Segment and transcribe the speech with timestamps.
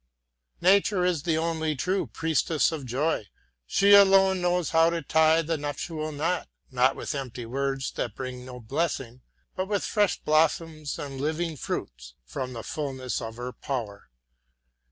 [0.61, 3.23] Nature is the only true priestess of joy;
[3.67, 8.43] she alone knows how to tie the nuptial knot, not with empty words that bring
[8.43, 9.21] no blessing,
[9.55, 14.09] but with fresh blossoms and living fruits from the fullness of her power.